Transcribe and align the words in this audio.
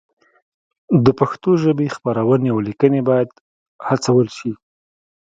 د 1.05 1.07
پښتو 1.19 1.51
ژبې 1.63 1.87
خپرونې 1.95 2.47
او 2.53 2.59
لیکنې 2.67 3.01
باید 3.09 3.29
هڅول 3.87 4.27
شي. 4.37 4.51